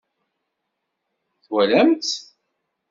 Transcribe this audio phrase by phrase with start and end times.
[1.43, 2.13] Twalam-tt?